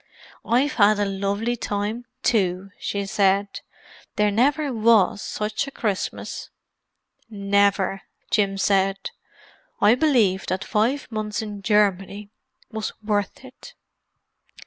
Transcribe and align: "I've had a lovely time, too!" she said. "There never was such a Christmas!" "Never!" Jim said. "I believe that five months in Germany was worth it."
"I've 0.43 0.73
had 0.81 0.97
a 0.97 1.05
lovely 1.05 1.55
time, 1.55 2.05
too!" 2.23 2.71
she 2.79 3.05
said. 3.05 3.61
"There 4.15 4.31
never 4.31 4.73
was 4.73 5.21
such 5.21 5.67
a 5.67 5.69
Christmas!" 5.71 6.49
"Never!" 7.29 8.01
Jim 8.31 8.57
said. 8.57 9.11
"I 9.79 9.93
believe 9.93 10.47
that 10.47 10.63
five 10.63 11.05
months 11.11 11.43
in 11.43 11.61
Germany 11.61 12.31
was 12.71 12.93
worth 13.03 13.45
it." 13.45 13.75